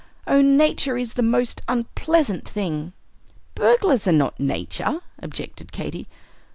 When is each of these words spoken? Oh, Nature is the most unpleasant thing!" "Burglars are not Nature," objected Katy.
Oh, 0.25 0.41
Nature 0.41 0.97
is 0.97 1.13
the 1.13 1.21
most 1.21 1.61
unpleasant 1.67 2.49
thing!" 2.49 2.93
"Burglars 3.53 4.07
are 4.07 4.11
not 4.11 4.39
Nature," 4.39 5.01
objected 5.19 5.71
Katy. 5.71 6.07